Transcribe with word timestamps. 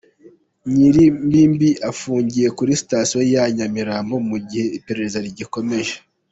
Nyirimbibi 0.73 1.69
afungiye 1.89 2.47
kuri 2.57 2.71
Sitasiyo 2.81 3.19
ya 3.33 3.43
Nyamirambo 3.55 4.15
mu 4.29 4.37
gihe 4.49 4.67
iperereza 4.77 5.17
rigikomeje. 5.25 5.95